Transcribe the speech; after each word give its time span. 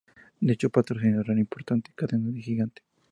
Dicho 0.47 0.71
patrocinador 0.71 1.25
era 1.27 1.33
la 1.35 1.41
importante 1.41 1.91
cadena 1.95 2.31
de 2.31 2.41
Gigante. 2.41 2.81